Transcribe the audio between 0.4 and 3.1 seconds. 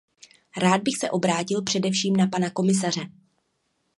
Rád bych se obrátil především na pana komisaře.